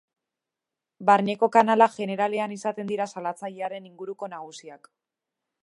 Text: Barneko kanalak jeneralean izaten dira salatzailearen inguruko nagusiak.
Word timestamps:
Barneko 1.09 1.49
kanalak 1.55 1.93
jeneralean 1.99 2.55
izaten 2.57 2.89
dira 2.93 3.07
salatzailearen 3.17 3.89
inguruko 3.91 4.31
nagusiak. 4.33 4.91